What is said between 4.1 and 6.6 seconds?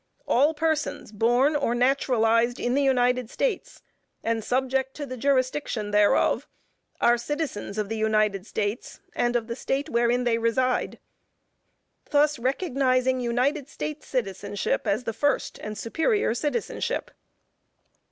and subject to the jurisdiction thereof,